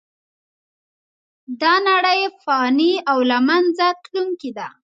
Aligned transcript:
دا 1.61 1.73
نړۍ 1.89 2.21
فانې 2.43 2.93
او 3.11 3.19
له 3.29 3.37
منځه 3.47 3.87
تلونکې 4.03 4.51
ده. 4.57 4.67